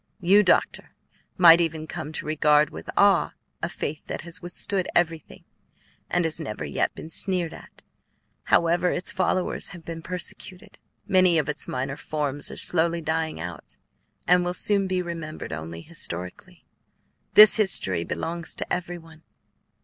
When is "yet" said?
6.65-6.95